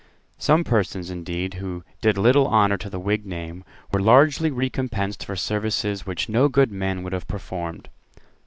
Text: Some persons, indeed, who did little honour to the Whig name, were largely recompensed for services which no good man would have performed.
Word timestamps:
Some 0.39 0.63
persons, 0.63 1.11
indeed, 1.11 1.53
who 1.61 1.83
did 2.01 2.17
little 2.17 2.47
honour 2.47 2.75
to 2.77 2.89
the 2.89 2.99
Whig 2.99 3.23
name, 3.23 3.63
were 3.91 4.01
largely 4.01 4.49
recompensed 4.49 5.23
for 5.23 5.35
services 5.35 6.07
which 6.07 6.27
no 6.27 6.49
good 6.49 6.71
man 6.71 7.03
would 7.03 7.13
have 7.13 7.27
performed. 7.27 7.87